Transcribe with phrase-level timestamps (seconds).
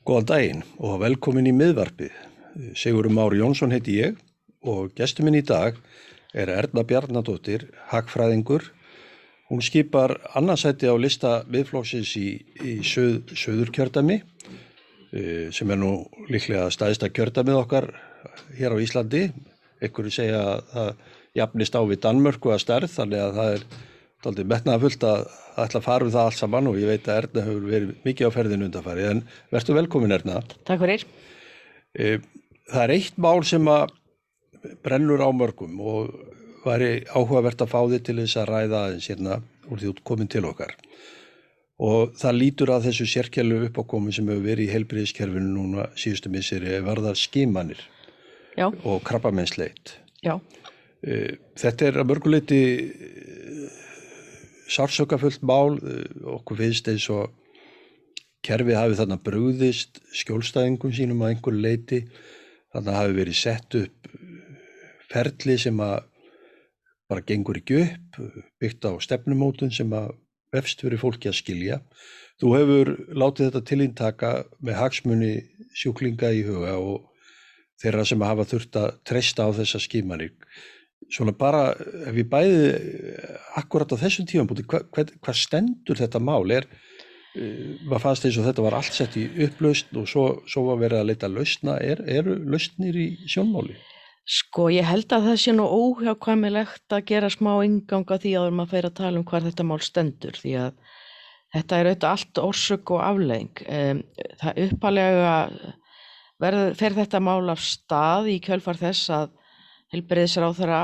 [0.00, 2.12] Góðan daginn og velkomin í miðvarpið.
[2.72, 4.16] Sigurum Mári Jónsson heiti ég
[4.64, 5.76] og gestur minn í dag
[6.32, 8.64] er Erna Bjarnadóttir, hagfræðingur.
[9.50, 12.30] Hún skipar annarsætti á lista miðflóksins í,
[12.64, 15.92] í söð, söðurkjördami eh, sem er nú
[16.32, 17.90] líklega staðista kjördamið okkar
[18.56, 19.26] hér á Íslandi.
[19.84, 20.90] Ekkur segja að það
[21.42, 23.68] jafnist á við Danmörku að stærð þannig að það er
[24.20, 25.22] Daldið metnaða fullt að
[25.64, 28.28] ætla að fara um það allt saman og ég veit að Erna hefur verið mikið
[28.28, 29.22] á ferðinu undanfari en
[29.54, 30.42] verður velkomin Erna.
[30.68, 31.06] Takk fyrir.
[31.96, 32.18] E,
[32.68, 33.94] það er eitt mál sem að
[34.84, 36.12] brennur á mörgum og
[36.66, 40.30] væri áhugavert að fá þið til þess að ræða aðeins hérna úr því út komin
[40.30, 40.76] til okkar.
[41.80, 46.76] Og það lítur að þessu sérkjælu uppákomi sem hefur verið í heilbriðiskerfinu núna síðustu misseri
[46.84, 47.80] varðar skimanir
[48.52, 48.68] Já.
[48.68, 49.96] og krabbamennsleit.
[50.20, 50.36] Já.
[51.00, 52.60] E, þetta er að mörguleiti
[54.70, 55.78] sársökafullt mál,
[56.36, 57.34] okkur finnst eins og
[58.46, 62.00] kerfið hafi þarna brúðist skjólstæðingum sínum að einhver leiti,
[62.72, 64.10] þarna hafi verið sett upp
[65.10, 66.06] ferli sem að
[67.10, 68.18] bara gengur ekki upp,
[68.62, 70.12] byggt á stefnumótun sem að
[70.54, 71.78] vefst fyrir fólki að skilja.
[72.40, 74.30] Þú hefur látið þetta tilíntaka
[74.62, 75.32] með hagsmunni
[75.76, 77.08] sjúklinga í huga og
[77.82, 80.32] þeirra sem hafa þurft að treysta á þessa skimanir
[81.10, 82.72] svona bara ef við bæði
[83.60, 86.44] akkurat á þessum tífam búti hvað hva, hva stendur þetta mál?
[86.54, 90.66] Er uh, maður fannst eins og þetta var allt sett í upplaust og svo, svo
[90.70, 91.78] var verið að leita lausna.
[91.82, 93.78] Er, eru lausnir í sjónmáli?
[94.30, 98.74] Sko ég held að það sé nú óhjákvæmilegt að gera smá inganga því að maður
[98.76, 100.96] fyrir að tala um hvað þetta mál stendur því að
[101.50, 103.62] þetta er auðvitað allt orsök og aflegging
[104.38, 105.32] það uppalega
[106.40, 109.32] verður, fer þetta mál af stað í kjölfar þess að
[109.94, 110.82] helbriðisráþara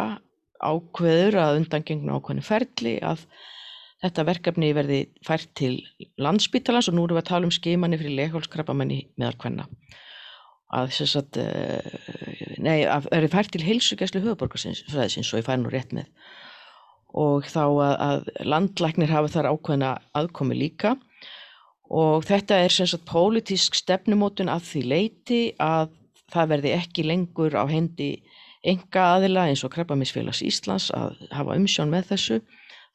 [0.57, 3.27] ákveður að undangengna ákveðinu ferli að
[4.05, 5.75] þetta verkefni verði fært til
[6.21, 9.69] landsbítalans og nú erum við að tala um skimanni fyrir leghálskrabbamenni meðal hvenna
[10.75, 11.39] að þess að
[12.63, 14.83] nei, að verði fært til heilsugjæslu höfuborgarsins
[15.23, 16.09] svo ég fær nú rétt með.
[17.17, 20.97] Og þá að, að landlæknir hafa þar ákveðina aðkomi líka.
[21.87, 25.95] Og þetta er sem sagt pólitísk stefnumótun að því leiti að
[26.35, 28.11] það verði ekki lengur á hendi
[28.73, 32.41] enga aðila eins og Krabbamisfélags Íslands að hafa umsjón með þessu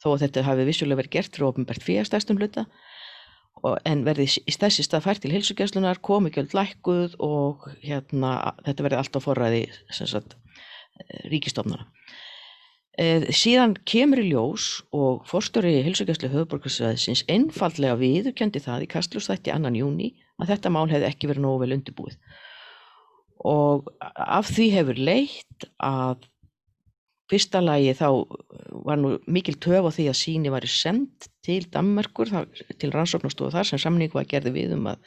[0.02, 2.66] þó að þetta hafi vissulega verið gert fyrir ofinbært fíastæstum hluta
[3.86, 9.00] en verði í þessi stað fært til hilsugjastlunar, komi gjöld lækkuð og hérna, þetta verði
[9.02, 10.32] alltaf forræði eh,
[11.30, 11.86] ríkistofnara.
[12.98, 19.78] E, síðan kemur í ljós og fórstjóri hilsugjastlu höfuborgarsvæðisins einfallega viðurkendi það í kastlustætti annan
[19.78, 22.18] júni að þetta mál hefði ekki verið nógu vel undirbúið
[23.48, 26.28] og af því hefur leitt að
[27.32, 28.08] fyrsta lagi þá
[28.86, 32.30] var nú mikil töf á því að síni var sendt til Danmarkur,
[32.78, 35.00] til rannsóknastofu þar sem samningu var gerði við um að,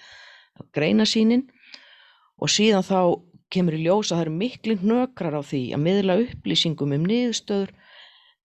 [0.74, 1.44] greina sínin.
[2.40, 3.20] Og síðan þá
[3.54, 7.74] kemur í ljós að það eru miklu hnökrar á því að miðla upplýsingum um niðurstöður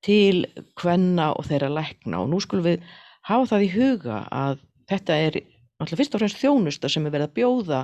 [0.06, 0.46] til
[0.80, 2.22] hvenna og þeirra lækna.
[2.22, 2.84] Og nú skulum við
[3.30, 4.62] hafa það í huga að
[4.92, 5.40] þetta er
[5.80, 7.82] alltaf fyrst og fremst þjónusta sem er verið að bjóða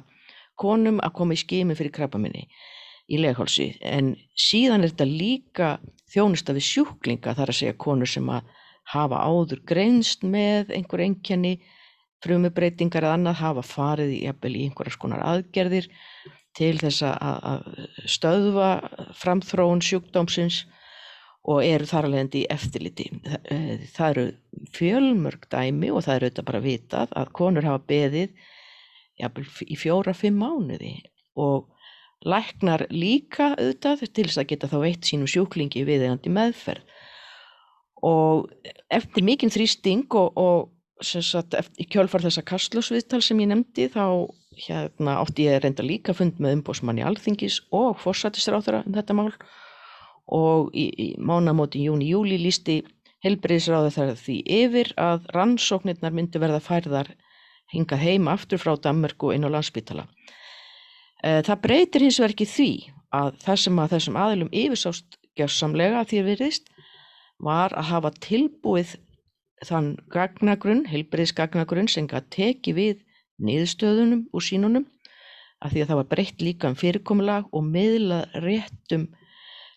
[0.59, 2.45] konum að koma í skimi fyrir krabbaminni
[3.11, 5.71] í leghálsi en síðan er þetta líka
[6.13, 8.47] þjónusta við sjúklinga þar að segja konur sem að
[8.95, 11.55] hafa áður greinst með einhver engjani
[12.25, 15.89] frumubreitingar eða annað hafa farið í, í einhverjas konar aðgerðir
[16.55, 17.65] til þess að
[18.09, 18.69] stöðva
[19.19, 20.63] framþróun sjúkdómsins
[21.45, 23.05] og eru þar alveg í eftirliti.
[23.53, 24.25] Eh, það eru
[24.73, 28.31] fjölmörg dæmi og það eru auðvitað bara vitað að konur hafa beðið
[29.19, 30.97] í fjóra-fimm mánuði
[31.39, 31.71] og
[32.25, 36.95] læknar líka auðvitað til þess að geta þá veitt sínum sjúklingi viðeigandi meðferð.
[38.05, 38.49] Og
[38.93, 44.05] eftir mikinn þrýsting og, og sagt, eftir, kjölfar þessa kastlósviðtal sem ég nefndi þá
[44.65, 49.31] hérna, átti ég reynda líka fund með umbósmann í Alþingis og fórsættisráþara um þetta mál.
[50.25, 52.79] Og í, í mánamóti júni-júli lísti
[53.25, 57.11] helbreyðisráðu þar því yfir að rannsóknirnar myndi verða færðar
[57.73, 60.07] hingað heim aftur frá Danmörku inn á landsbytala.
[61.23, 62.71] Eh, það breytir hins vegar ekki því
[63.15, 66.71] að það sem að þessum aðilum yfirsást gjörsamlega því að virðist
[67.43, 68.95] var að hafa tilbúið
[69.65, 73.01] þann gagnagrunn, heilbreyðsgagnagrunn sem að teki við
[73.41, 74.85] niðurstöðunum úr sínunum
[75.63, 79.07] að því að það var breytt líka um fyrirkomulag og miðla réttum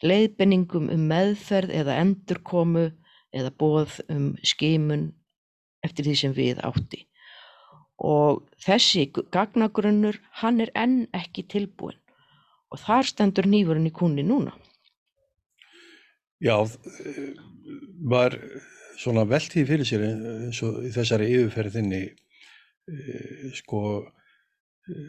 [0.04, 2.88] leiðbenningum um meðferð eða endurkomu
[3.34, 5.08] eða bóð um skimun
[5.86, 7.04] eftir því sem við átti
[7.98, 11.98] og þessi gagnagrunnur hann er enn ekki tilbúin
[12.70, 14.52] og þar stendur nýfurinn í kunni núna.
[16.38, 16.54] Já,
[18.06, 18.36] var
[19.00, 22.02] svona veltið fyrir sér eins og þessari yfirferðinni
[23.58, 23.80] sko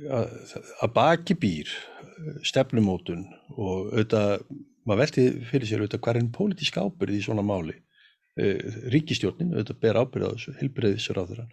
[0.09, 0.33] að,
[0.81, 1.75] að baki býr
[2.47, 4.47] stefnumótun og auðvitað,
[4.87, 7.77] maður velti fyrir sér auðvitað hvað er einn pólitísk ábyrð í svona máli.
[8.93, 11.47] Ríkistjórnin, auðvitað ber ábyrð á þessu, heilbreyðisur á þeirra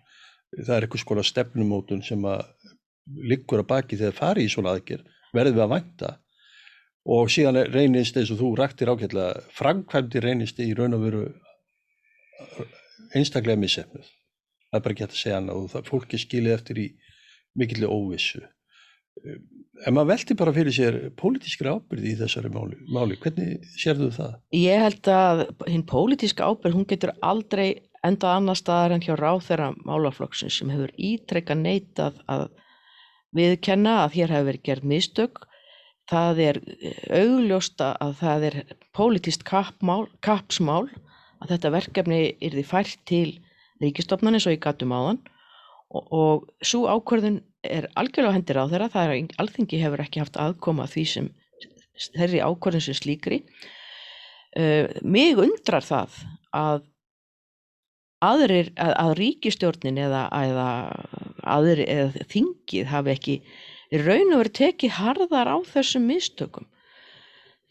[0.54, 2.44] það er eitthvað skóla stefnumótun sem að
[3.31, 6.12] liggur að baki þegar fari í svona aðgerð, verðum við að vænta
[7.16, 11.25] og síðan reynist eins og þú rættir ákveðlega, framkvæmdi reynist í raun og veru
[13.14, 16.82] einstaklega missefnuð það er bara ekki hægt að segja annað og það fólki skilið eftir
[16.82, 16.87] í
[17.56, 18.42] mikilvæg óvissu
[19.87, 23.16] en maður veldi bara fyrir sér pólitískri ábyrði í þessari máli, máli.
[23.20, 24.34] hvernig sérðu það?
[24.56, 27.69] Ég held að hinn pólitíska ábyrð hún getur aldrei
[28.08, 32.49] endað annar staðar en hjá ráð þeirra málaflokksins sem hefur ítrekka neitað að
[33.37, 35.41] viðkenna að hér hefur verið gerð mistök.
[36.06, 36.61] Það er
[37.19, 38.56] augljósta að það er
[38.94, 40.87] pólitíst kappsmál
[41.43, 43.29] að þetta verkefni er því fært til
[43.82, 45.19] ríkistofnani svo ég gatum á þann
[45.91, 50.38] og, og svo ákvörðun er algjörlega hendir á þeirra, það er alþingi hefur ekki haft
[50.41, 51.31] aðkoma því sem
[52.14, 53.41] þeirri ákvörðun sem slíkri.
[54.56, 56.20] Uh, mig undrar það
[56.56, 56.87] að
[58.24, 60.68] aðrir, að, að ríkistjórnin eða, eða,
[61.56, 63.36] aðri, eða þingið hafi ekki
[64.06, 66.66] raun og verið tekið harðar á þessum mistökum.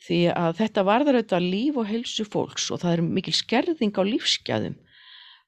[0.06, 4.04] Því að þetta varður auðvitað líf og helsu fólks og það er mikil skerðing á
[4.06, 4.76] lífsgæðum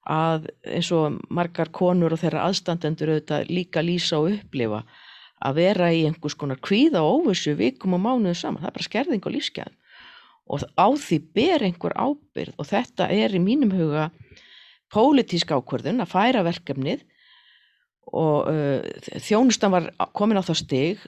[0.08, 4.86] að eins og margar konur og þeirra aðstandendur auðvitað líka lýsa og upplifa
[5.46, 8.88] að vera í einhvers konar kvíða og óvissu vikum og mánuðu saman, það er bara
[8.88, 9.76] skerðing á lífsgæðum.
[10.48, 14.08] Og á því ber einhver ábyrð og þetta er í mínum huga
[14.94, 17.04] pólitísk ákvörðun að færa verkefnið
[18.16, 18.84] og uh,
[19.20, 21.06] þjónustan var komin á það stig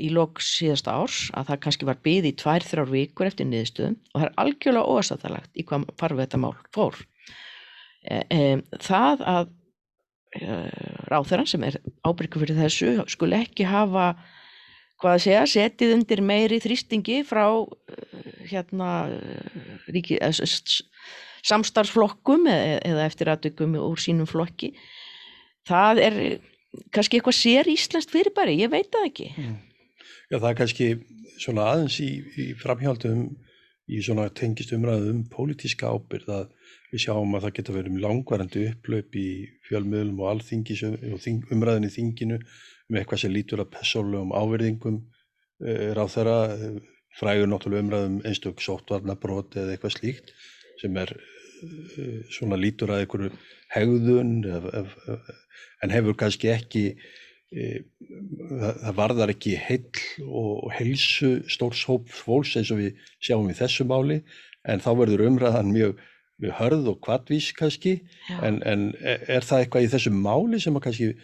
[0.00, 3.96] í lok síðast árs að það kannski var byggð í tvær, þrjár vikur eftir niðurstöðum
[4.12, 7.00] og það er algjörlega óastattalagt í hvað farfið þetta mál fór.
[8.02, 8.40] E, e,
[8.82, 9.50] það að
[10.38, 10.60] e,
[11.12, 14.14] ráþæran sem er ábyrgur fyrir þessu skul ekki hafa
[15.02, 17.44] hvað að segja, setið undir meiri þrýstingi frá
[18.48, 18.90] hérna
[19.90, 20.18] ríki,
[21.46, 24.72] samstarfsflokkum eða eftir aðdökum úr sínum flokki
[25.68, 26.18] það er
[26.94, 29.28] kannski eitthvað sér íslenskt fyrirbæri, ég veit það ekki.
[29.36, 29.56] Mm.
[30.30, 30.88] Já, það er kannski
[31.42, 32.10] svona aðeins í,
[32.40, 33.24] í framhjaldum
[33.92, 36.44] í svona tengist umræðum um pólitíska ábyrð að
[36.92, 39.28] við sjáum að það geta verið um langvarandi upplöp í
[39.68, 44.98] fjölmiðlum og alþingis og umræðin í þinginu um eitthvað sem lítur að pesólulegum áverðingum
[45.72, 46.38] er á þeirra
[47.18, 50.32] frægur náttúrulega umræðum einstök sóttvarnabrót eða eitthvað slíkt
[50.80, 51.12] sem er
[52.32, 53.32] svona lítur að einhverju
[53.72, 54.38] hegðun
[55.82, 56.86] en hefur kannski ekki
[57.52, 57.82] E,
[58.48, 63.56] það, það varðar ekki heill og heilsu stórs hóp fólks eins og við sjáum í
[63.58, 64.22] þessu máli
[64.64, 66.00] en þá verður umræðan mjög,
[66.40, 67.98] mjög hörð og kvartvís kannski
[68.38, 71.18] en, en er það eitthvað í þessu máli sem að kannski e,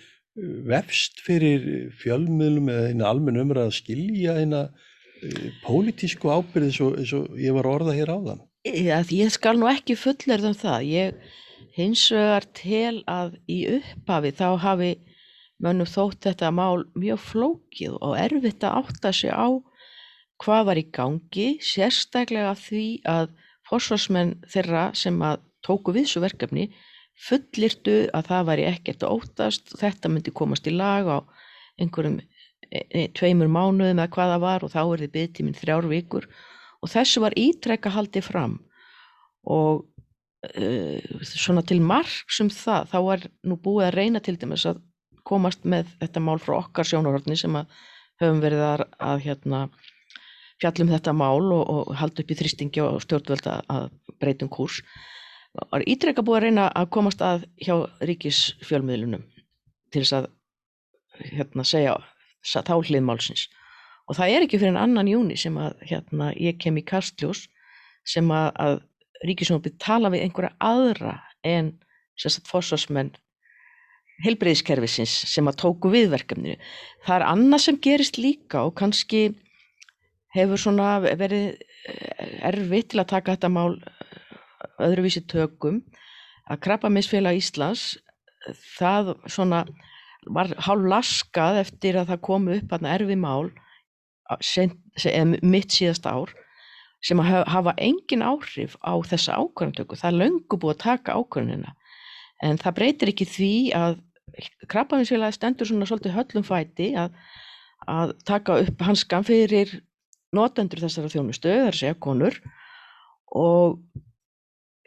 [0.69, 1.65] vefst fyrir
[2.03, 5.33] fjölmiðlum eða eina almenn umræð að skilja eina e,
[5.65, 8.45] pólitísku ábyrð eins og, ég var orða hér áðan?
[8.45, 10.89] Ja, ég skal nú ekki fullverða um það.
[10.89, 11.37] Ég
[11.79, 14.91] hins vegar tel að í upphafi þá hafi
[15.63, 19.49] mönnum þótt þetta mál mjög flókið og erfitt að átta sig á
[20.39, 23.33] hvað var í gangi, sérstaklega því að
[23.69, 26.69] forsvarsmenn þeirra sem að tóku við þessu verkefni
[27.19, 31.19] fullirtu að það væri ekkert að óttast, þetta myndi komast í lag á
[31.83, 36.29] einhverjum e, e, tveimur mánuðum eða hvaða var og þá er þið byggtíminn þrjár vikur
[36.29, 36.39] og
[36.87, 38.59] þessu var ítrekka haldið fram.
[39.49, 44.67] Og uh, svona til marg sem það, þá var nú búið að reyna til dæmis
[44.69, 44.83] að
[45.29, 47.69] komast með þetta mál frá okkar sjónarhörni sem að
[48.23, 49.61] höfum verið að, að hérna,
[50.63, 54.81] fjallum þetta mál og, og halda upp í þrýstingi og stjórnvölda að breytum kurs.
[55.59, 57.75] Og er ítrekka búið að reyna að komast að hjá
[58.09, 59.25] ríkisfjölmiðlunum
[59.93, 60.29] til þess að
[61.33, 61.97] hérna, segja
[62.45, 63.49] þá hliðmálsins
[64.09, 67.47] og það er ekki fyrir en annan júni sem að hérna, ég kem í kastljós
[68.09, 68.77] sem að, að
[69.29, 71.75] ríkisfjölmiðlunum tala við einhverja aðra en
[72.19, 73.11] sérstaklega fósasmenn
[74.25, 76.57] heilbreyðiskerfisins sem að tóku viðverkefninu.
[77.07, 79.29] Það er annað sem gerist líka og kannski
[80.35, 80.59] hefur
[81.21, 85.83] verið eh, erfitt til að taka þetta mál eh, öðruvísi tökum
[86.49, 87.99] að Krabbaminsfélag Íslands
[88.79, 89.65] það svona
[90.27, 93.51] var hálf laskað eftir að það kom upp að erfi mál
[95.43, 96.35] mitt síðast ár
[97.05, 99.97] sem að hafa engin áhrif á þessa ákvörðantöku.
[99.97, 101.75] Það er löngu búið að taka ákvörðunina
[102.43, 103.99] en það breytir ekki því að
[104.71, 107.15] Krabbaminsfélagi stendur svona svolítið höllum fæti að,
[107.89, 109.73] að taka upp hanskan fyrir
[110.37, 112.37] notendur þessara þjónustu, að segja konur
[113.35, 113.79] og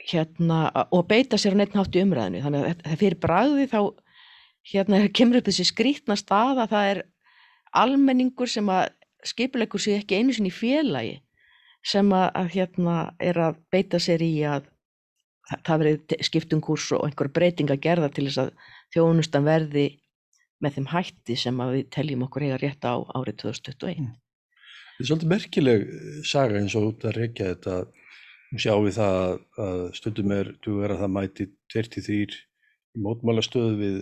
[0.01, 3.79] hérna og beita sér á neitt nátt í umræðinu þannig að það fyrir bræði þá
[4.71, 7.01] hérna kemur upp þessi skrítna stað að það er
[7.81, 8.89] almenningur sem að
[9.27, 11.17] skipuleikur sér ekki einu sinni í félagi
[11.85, 14.67] sem að, að hérna er að beita sér í að
[15.65, 18.51] það, verið skiptum kurs og einhver breytinga gerða til þess að
[18.95, 19.87] þjónustan verði
[20.61, 24.11] með þeim hætti sem að við teljum okkur eiga rétt á árið 2021.
[24.11, 25.87] Þetta er svolítið merkileg
[26.29, 27.77] saga eins og út að reykja þetta
[28.61, 29.17] sjáum við það
[29.65, 32.19] að stundum er duður að það mæti 23
[32.91, 33.97] í mótmálastöðu við,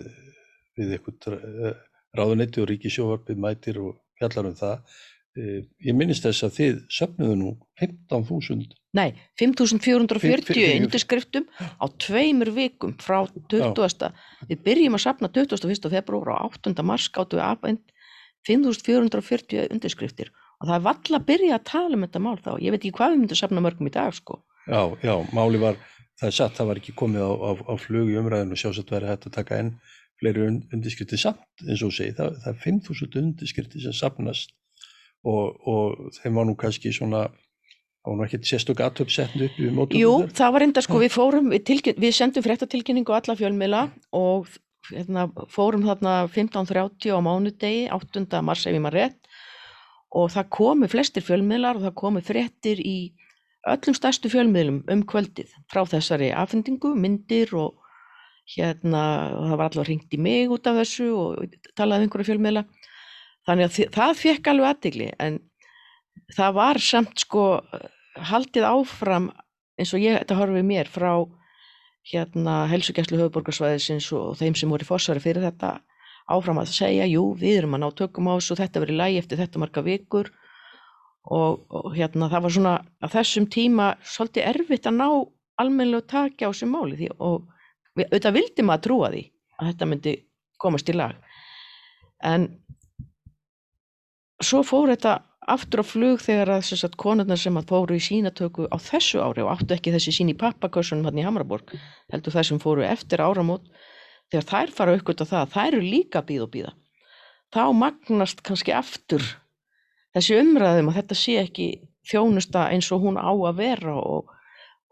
[0.76, 1.78] við eitthvað
[2.18, 5.00] ráðunetti og ríkisjóvarpið mætir og fjallar um það
[5.38, 11.44] Eh, ég minnist þess að þið söfnuðu nú 15.000 Nei, 5.440 undirskriftum
[11.78, 13.22] á tveimur vikum frá
[13.52, 13.78] 20.
[14.02, 14.10] Já.
[14.50, 15.86] Við byrjum að sapna 21.
[15.92, 16.74] februar og 8.
[16.82, 17.94] mars gáttu við afbænt
[18.48, 22.52] 5.440 undirskriftir og það er valla að byrja að tala um þetta mál þá.
[22.58, 24.40] Ég veit ekki hvað við myndum að sapna mörgum í dag sko.
[24.66, 25.78] Já, já, máli var,
[26.18, 28.90] það er satt, það var ekki komið á, á, á flug í umræðinu og sjásett
[28.90, 29.76] verið hægt að taka enn
[30.20, 34.54] fleiri undirskriftir samt eins og segi, það, það er 5.000 undirskriftir sem sapnast
[35.24, 37.28] og, og þeim var nú kannski svona
[38.00, 40.00] Það var nú ekkert sérstök aðtöpsetnu upp í mótum?
[40.00, 43.82] Jú, það var enda sko, við fórum, við, tilkyn, við sendum fréttatilkynningu á alla fjölmiðla
[44.16, 44.48] og
[44.88, 48.40] hérna, fórum þarna 15.30 á mánudegi, 8.
[48.46, 49.20] mars ef ég maður rétt
[50.16, 52.96] og það komu flestir fjölmiðlar og það komu fréttir í
[53.68, 57.79] öllum stærstu fjölmiðlum um kvöldið frá þessari afhendingu, myndir og
[58.50, 59.02] hérna,
[59.36, 62.64] það var allavega ringt í mig út af þessu og talaði um einhverja fjölmiðla.
[63.48, 65.38] Þannig að það fekk alveg aðdegli en
[66.36, 67.44] það var samt sko
[68.30, 69.30] haldið áfram
[69.80, 71.12] eins og ég þetta horfið mér frá
[72.10, 75.78] hérna helsugjæslu höfuborgarsvæðisins og þeim sem voru fórsvari fyrir þetta
[76.30, 79.40] áfram að segja, jú, við erum að ná tökum á þessu, þetta verið lægi eftir
[79.40, 80.30] þetta marga vikur.
[81.30, 85.08] Og, og hérna það var svona að þessum tíma svolítið erfitt að ná
[85.60, 87.50] almennilega takja á þessu máli því og
[87.98, 89.24] auðvitað vildi maður trúa því
[89.58, 90.14] að þetta myndi
[90.60, 91.16] komast í lag.
[92.22, 92.46] En
[94.44, 95.18] svo fór þetta
[95.50, 99.42] aftur á flug þegar að sagt, konurnar sem að fóru í sínatöku á þessu ári
[99.44, 101.72] og áttu ekki þessi sín í pappakössunum hann í Hamraborg
[102.12, 103.66] heldur þær sem fóru eftir áramót
[104.30, 106.74] þegar þær fara aukvöld á það þær eru líka býð og býða
[107.54, 109.24] þá magnast kannski aftur
[110.14, 111.70] þessi umræðum að þetta sé ekki
[112.10, 114.30] þjónusta eins og hún á að vera og,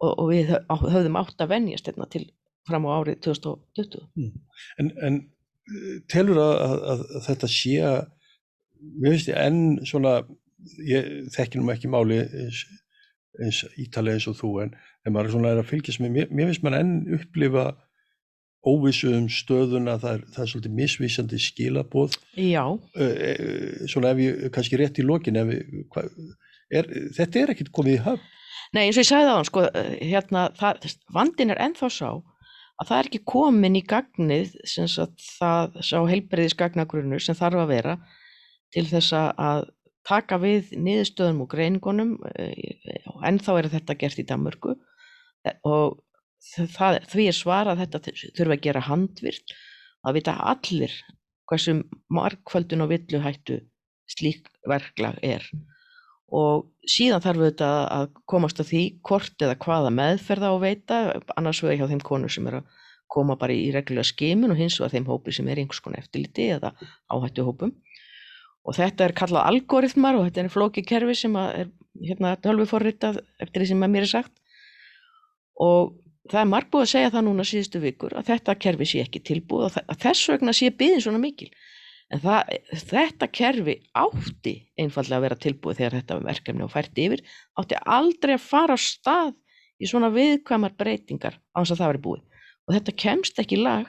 [0.01, 2.27] og, og við höfðum átt að venjast hérna til
[2.69, 4.33] fram á árið 2020 mm.
[4.81, 5.21] En, en
[6.09, 7.99] telur að, að, að þetta sé að
[8.79, 10.19] mér finnst ég enn svona,
[10.87, 12.63] ég þekki nú ekki máli eins,
[13.43, 16.51] eins ítalega eins og þú en en maður svona er að fylgjast með, mér, mér
[16.51, 17.67] finnst maður enn upplifa
[18.69, 22.17] óvissu um stöðuna, það er, það er svolítið misvísandi skilaboð.
[22.43, 22.65] Já.
[23.89, 26.05] Svona ef ég, kannski rétt í lokin, ef ég, hva,
[26.75, 28.35] er, þetta er ekkert komið í höfn.
[28.77, 29.63] Nei eins og ég sagði á hann, sko,
[30.03, 32.11] hérna, það, vandin er ennþá sá
[32.79, 34.55] að það er ekki komin í gagnið,
[35.39, 37.97] það sá heilbreyðis gagnagrunur sem þarf að vera
[38.75, 39.65] til þess að
[40.09, 42.13] taka við niðurstöðum og greiningunum
[43.29, 44.77] en þá er þetta gert í Danmörku.
[45.45, 45.99] E, og
[46.75, 48.03] það, því er svar að þetta
[48.39, 49.57] þurfa að gera handvirt
[50.07, 50.95] að vita allir
[51.49, 51.81] hversu
[52.15, 53.59] markföldun og villuhættu
[54.09, 55.45] slík verklag er
[56.29, 60.99] og síðan þarf þetta að komast að því hvort eða hvaða meðferða á veita.
[61.37, 62.75] Annars vegar hjá þeim konur sem er að
[63.09, 66.51] koma bara í reglulega skimun og hins vegar þeim hópi sem er einhvers konar eftirliti
[66.59, 66.75] eða
[67.09, 67.73] áhættu hópum
[68.69, 71.71] og þetta er kallað algoritmar og þetta er flóki kerfi sem er
[72.05, 74.35] hérna tölvi forritað eftir því sem að mér er sagt.
[75.59, 75.95] Og
[76.29, 79.25] það er margt búið að segja það núna síðustu vikur að þetta kerfi sé ekki
[79.25, 81.49] tilbúið og þess vegna sé byðin svona mikil
[82.15, 82.55] en það,
[82.91, 87.25] þetta kerfi átti einfallega að vera tilbúið þegar þetta verkefni og fært yfir
[87.61, 89.35] átti aldrei að fara á stað
[89.79, 92.25] í svona viðkvæmar breytingar á þess að það veri búið
[92.69, 93.87] og þetta kemst ekki lag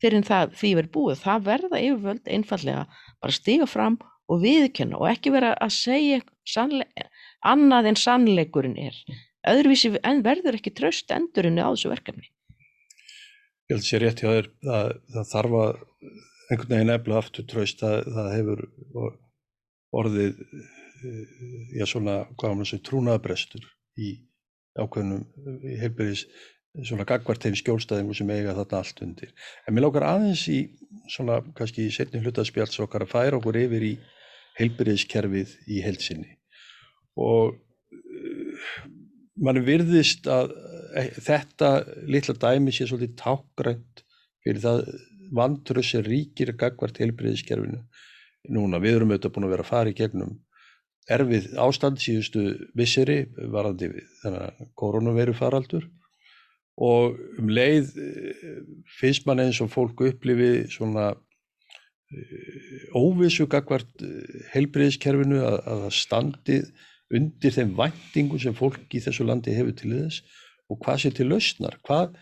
[0.00, 2.84] fyrir það því verið búið það verða yfirvöld einfallega
[3.20, 3.98] bara stiga fram
[4.30, 6.20] og viðkenna og ekki vera að segja
[7.46, 8.96] annað en sannleikurinn er.
[9.50, 12.28] Öðruvísi verður ekki tröst endurinni á þessu verkefni.
[13.70, 15.82] Ég held að sé rétt hjá þér, það, það þarf að
[16.50, 18.64] einhvern veginn efla aftur tröst, það, það hefur
[20.00, 20.40] orðið,
[21.78, 23.68] já svona, hvað var þessu, trúnaðabrestur
[24.00, 24.14] í
[24.80, 25.24] ákveðnum,
[25.66, 26.24] í heilbyrðis,
[26.86, 29.32] svona gagvart þeim skjólstæðingum sem eiga þarna allt undir.
[29.66, 30.60] En mér lókar aðeins í
[31.10, 33.94] svona, kannski í setni hlutaspjáls okkar að færa okkur yfir í
[34.60, 36.36] heilbyrðiskerfið í heilsinni
[37.20, 38.70] og uh,
[39.40, 40.52] mann virðist að
[40.98, 41.70] eh, þetta
[42.10, 44.04] litla dæmi sé svolítið tákgrænt
[44.44, 44.82] fyrir það
[45.30, 47.80] vantur sem ríkir gagvart heilbyrðiskerfinu
[48.50, 50.36] núna, við erum auðvitað búin að vera að fara í gegnum
[51.10, 52.44] erfið ástand síðustu
[52.76, 53.90] visseri varandi
[54.78, 55.88] koronaviru faraldur
[56.80, 58.44] og um leið eh,
[59.00, 61.10] finnst mann eins og fólk upplifi svona
[62.96, 64.02] óvissu gagvart
[64.54, 66.56] heilbreyðiskerfinu að, að það standi
[67.14, 71.28] undir þeim væntingum sem fólk í þessu landi hefur til þess og hvað sé til
[71.30, 72.14] lausnar, hvað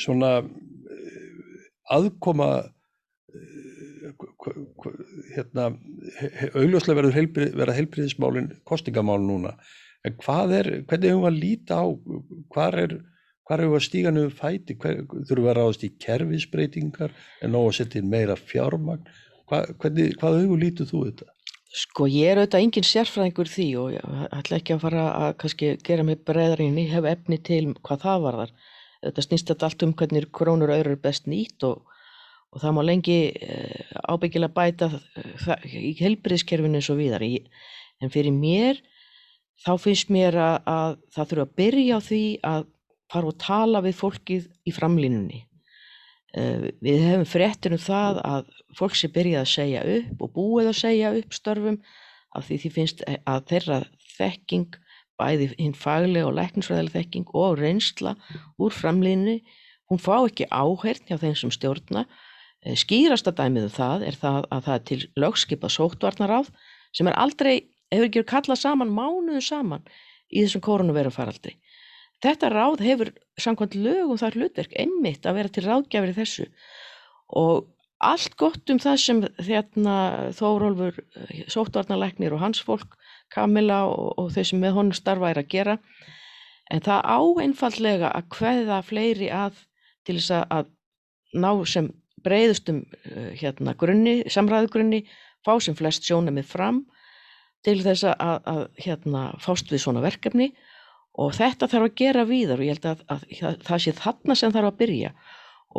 [0.00, 0.34] svona
[1.90, 2.50] aðkoma
[5.32, 5.70] hérna
[6.58, 9.54] augljóslega verður heilbrið, verða heilbriðismálin kostingamál núna.
[10.06, 11.86] En hvað er, hvernig hefur við að líta á
[12.52, 12.94] hvað er,
[13.46, 17.14] hvað hefur við að stíga nefnum fæti, hver, þurfum við að ráðast í kerfisbreytingar?
[17.42, 19.06] En nóg að setja meira fjármagn?
[19.50, 21.30] Hvað, hvernig, hvað hefur lítið þú þetta?
[21.72, 25.70] Sko ég er auðvitað engin sérfræðingur því og ég ætla ekki að fara að kannski
[25.86, 28.52] gera mig breyðarinn, ég hef efni til hvað það var þar
[29.02, 31.82] þetta snýst þetta allt um hvernig krónur og öðru er best nýtt og
[32.52, 34.88] og það má lengi eh, ábyggilega bæta
[35.64, 38.82] í helbriðskerfinu eins og viðar en fyrir mér
[39.62, 42.68] þá finnst mér að, að það þurfa að byrja á því að
[43.12, 45.42] fara og tala við fólkið í framlínunni.
[46.32, 50.70] Eh, við hefum fréttir um það að fólk sé byrjað að segja upp og búið
[50.72, 51.80] að segja upp störfum
[52.32, 53.82] af því því finnst að þeirra
[54.16, 54.78] þekking
[55.22, 58.16] bæði hinn faglega og lækningsfræðilega þekking og reynsla
[58.58, 59.40] úr framlínunni
[59.92, 62.06] hún fá ekki áhert hjá þeim sem stjórna.
[62.62, 66.52] Eh, skýrasta dæmið um það er það að það er til lögskipað sóttvarnaráð
[66.96, 67.54] sem er aldrei,
[67.92, 69.84] hefur ekki kallað saman mánuðu saman
[70.32, 71.56] í þessum koronavirufaraldri.
[72.22, 73.10] Þetta ráð hefur
[73.40, 76.46] samkvæmt lögum þar hlutverk einmitt að vera til ráðgjafir í þessu.
[77.42, 77.66] Og
[78.02, 79.96] allt gott um það sem þérna
[80.38, 82.96] Þórólfur, eh, sóttvarnarleiknir og hans fólk,
[83.32, 85.78] Kamila og, og þau sem með honum starfa er að gera.
[86.72, 89.58] En það á einfallega að hveða fleiri að
[90.06, 90.70] til þess að
[91.32, 91.90] ná sem
[92.22, 95.02] breiðustum eh, hérna, grunni, samræðugrunni,
[95.42, 96.84] fá sem flest sjónamið fram
[97.66, 100.52] til þess að, að hérna, fást við svona verkefni.
[101.20, 104.36] Og þetta þarf að gera víðar og ég held að, að, að það sé þarna
[104.38, 105.12] sem þarf að byrja.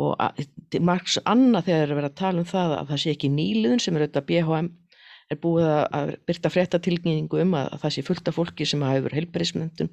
[0.04, 3.82] Og margs annað þegar er verið að tala um það að það sé ekki nýliðun
[3.82, 4.70] sem er auðvitað BHM
[5.32, 9.18] er búið að byrta fréttatilgningu um að það sé fullt af fólki sem hafa yfir
[9.18, 9.90] heilbreyðismyndun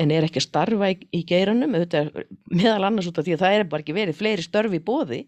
[0.00, 1.76] en er ekki að starfa í, í geiranum.
[2.50, 5.20] Meðal annars út af því að það er bara ekki verið fleiri störfi bóði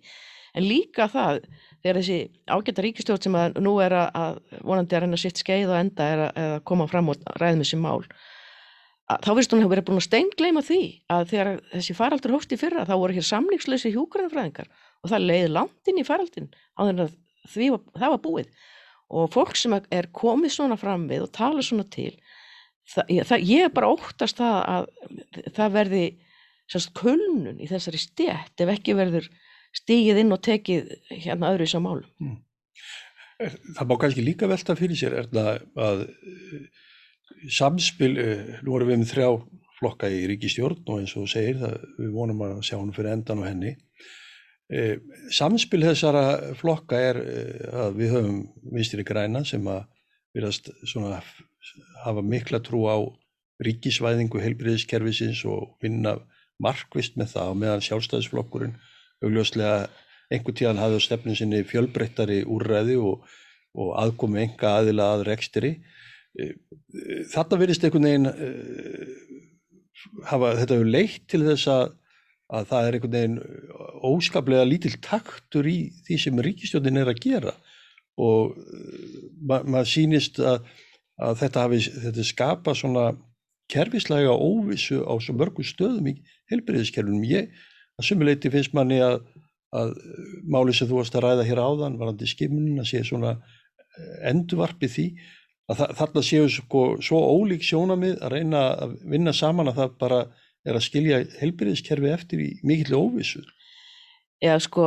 [0.57, 1.43] en líka það
[1.83, 2.19] þegar þessi
[2.51, 6.25] ágæta ríkistjórn sem að nú er að vonandi að reyna sitt skeið og enda er
[6.27, 8.01] að, að koma fram og ræða með þessi mál
[9.09, 10.81] að, þá virðist hún hefur verið búin að steingleima því
[11.15, 15.53] að þegar þessi faraldur hófst í fyrra þá voru hér samlingslösi hjúgrænfræðingar og það leiði
[15.55, 18.51] langt inn í faraldin á því að var, það var búið
[19.09, 22.13] og fólk sem er komið svona fram við og tala svona til
[22.89, 24.89] það, það, ég er bara óttast það að
[25.57, 26.03] það verði
[26.69, 29.29] sérst kulnun í þessari stjætt ef ekki verður
[29.77, 32.09] stígið inn og tekið hérna öðru í sá málum.
[32.21, 32.37] Mm.
[33.77, 36.63] Það má kannski líka velta fyrir sér er það að eh,
[37.55, 39.29] samspil, eh, nú erum við með þrjá
[39.79, 43.45] flokka í ríkistjórn og eins og segir það við vonum að sjá hann fyrir endan
[43.45, 43.77] og henni.
[44.69, 44.99] Eh,
[45.33, 47.21] samspil þessara flokka er
[47.73, 48.41] að við höfum
[48.75, 49.87] vinstir í græna sem að
[50.37, 50.69] viljast
[52.05, 52.97] hafa mikla trú á
[53.65, 56.19] ríkisvæðingu heilbriðiskerfisins og vinna
[56.63, 58.77] markvist með það og meðan sjálfstæðisflokkurinn
[59.25, 59.89] augljóslega
[60.29, 63.25] einhver tíðan hafði á stefnum sinni fjölbreyttari úrræði og,
[63.79, 65.73] og aðkomi enga aðila að rekstri.
[66.39, 68.29] E, e, Þetta verist einhvern veginn
[70.29, 71.95] hafa, þetta leitt til þess að,
[72.49, 73.39] að það er einhvern veginn
[74.09, 77.55] óskaplega lítill taktur í því sem ríkistjónin er að gera
[78.19, 78.57] og
[79.47, 80.65] ma maður sýnist að,
[81.23, 83.11] að þetta hafi þetta skapa svona
[83.69, 86.15] kerfislega óvissu á svo mörgum stöðum í
[86.49, 87.27] helbriðiskerfunum.
[87.29, 87.53] Ég
[87.99, 89.21] að sumuleiti finnst manni að,
[89.77, 89.93] að
[90.49, 93.37] máli sem þú varst að ræða hér áðan varandi skimunin að sé svona
[94.25, 95.07] endurvarpi því
[95.69, 100.21] að þarna séu sko, svo ólík sjónamið að reyna að vinna saman að það bara
[100.69, 103.43] er að skilja helbriðiskerfi eftir í mikill óvissu.
[104.45, 104.85] Já sko,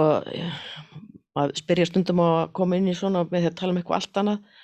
[1.40, 4.22] að spyrja stundum að koma inn í svona með því að tala um eitthvað allt
[4.22, 4.58] annað.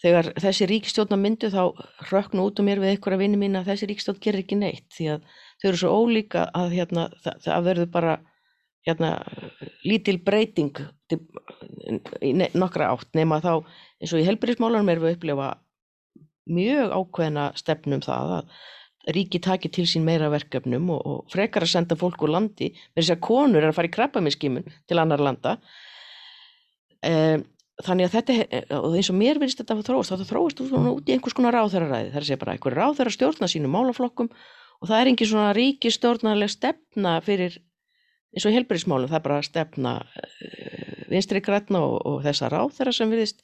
[0.00, 1.62] Þegar þessi ríkistjórna myndu þá
[2.08, 5.08] röknu út um mér við einhverja vinni mín að þessi ríkistjórn gerir ekki neitt því
[5.12, 5.26] að
[5.60, 8.14] þau eru svo ólíka að hérna, það, það verður bara
[8.88, 9.10] hérna,
[9.84, 10.80] lítil breyting
[11.10, 11.20] til,
[12.24, 13.52] í nokkra átt nema þá
[14.00, 15.50] eins og í helbriðismálanum erum við að upplifa
[16.50, 18.54] mjög ákveðina stefnum það að
[19.08, 23.00] ríki taki til sín meira verkefnum og, og frekar að senda fólk úr landi með
[23.00, 25.56] þess að konur er að fara í krabbamiskimun til annar landa.
[27.00, 27.46] Um,
[27.80, 31.08] þannig að þetta og eins og mér finnst þetta að þróast þá þróast þú út
[31.08, 34.98] í einhvers konar ráþæraræði það að segja bara einhver ráþæra stjórna sínum málaflokkum og það
[34.98, 37.56] er engin svona ríkistjórnarleg stefna fyrir
[38.30, 42.94] eins og helbriðsmálum, það er bara stefna uh, vinstri grætna og, og þessa ráð þeirra
[42.94, 43.40] sem viðist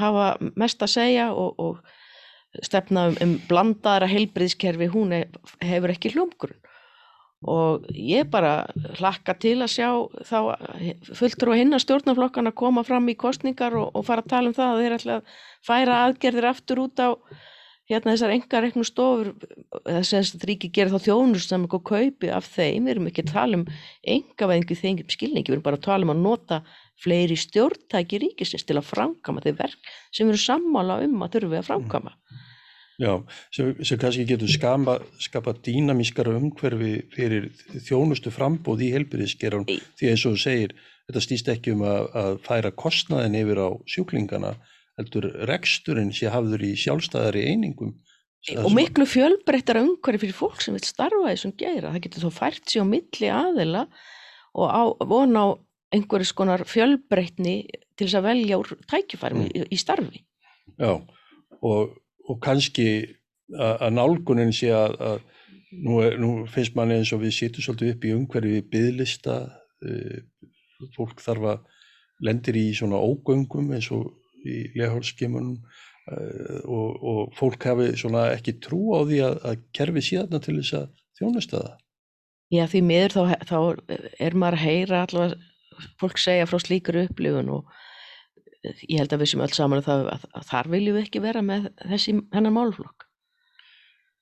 [0.00, 1.80] hafa mest að segja og, og
[2.64, 5.14] stefna um, um blandaðara helbriðskerfi, hún
[5.62, 6.58] hefur ekki hljómgrunn.
[7.48, 8.66] Og ég bara
[8.98, 9.88] hlakka til að sjá
[10.28, 10.58] þá
[11.16, 14.56] fulltur og hinna stjórnarflokkan að koma fram í kostningar og, og fara að tala um
[14.58, 17.16] það að þeir ætla að færa aðgerðir aftur út á
[17.90, 19.32] hérna þessar engareiknum stofur
[19.88, 23.32] þess að ríki gera þá þjónust sem eitthvað kaupi af þeim, við erum ekki að
[23.32, 23.66] tala um
[24.14, 26.60] engaveðingu þengum skilningi, við erum bara að tala um að nota
[27.00, 31.62] fleiri stjórntæki ríkisins til að framkama þeir verk sem erum sammála um að þurfum við
[31.62, 32.14] að framkama
[33.00, 33.14] Já,
[33.54, 37.46] sem, sem kannski getur skapa, skapa dýnamískara umhverfi fyrir
[37.86, 40.74] þjónustu frambóð í helbyrðiskeran því eins og þú segir,
[41.08, 44.52] þetta stýst ekki um að, að færa kostnaðin yfir á sjúklingana,
[45.00, 47.94] heldur reksturinn sé hafður í sjálfstæðari einingum.
[48.60, 52.68] Og miklu fjölbreyttara umhverfi fyrir fólk sem vil starfa þessum gera, það getur þó fært
[52.68, 53.86] sér á milli aðila
[54.60, 55.48] og á, vona á
[55.96, 57.56] einhverjus konar fjölbreytni
[57.96, 59.50] til þess að velja úr tækifærum mm.
[59.56, 60.22] í, í starfi.
[60.76, 61.00] Já,
[61.64, 61.96] og
[62.30, 62.86] og kannski
[63.50, 65.18] að nálgunin sé að, að
[65.70, 70.16] nú, er, nú finnst manni eins og við sýtum svolítið upp í umhverfi byðlista uh,
[70.96, 71.68] fólk þarf að
[72.26, 74.10] lendir í svona ógöngum eins og
[74.46, 80.06] í lehálskimunum uh, og, og fólk hafi svona ekki trú á því að, að kerfi
[80.10, 80.90] síðan til þess að
[81.20, 81.78] þjónusta það.
[82.50, 83.58] Já því miður þá, þá
[84.18, 87.76] er maður að heyra allavega fólk segja frá slíkur upplifun og
[88.64, 91.42] ég held að við sem öll saman að, að, að þar viljum við ekki vera
[91.44, 93.06] með þessi hennar málflokk.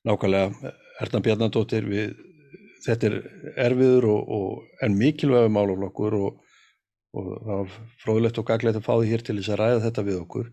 [0.08, 0.72] Nákvæmlega,
[1.02, 1.88] Erna Bjarnadóttir,
[2.84, 3.16] þetta er
[3.66, 6.42] erfiður og, og en mikilvægur málflokkur og,
[7.18, 10.06] og það var fróðilegt og gaglegt að fá því hér til þess að ræða þetta
[10.08, 10.52] við okkur.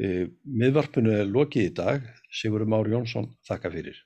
[0.00, 0.12] E,
[0.62, 4.00] miðvarpinu er lokið í dag, Sigur Már Jónsson, þakka fyrir.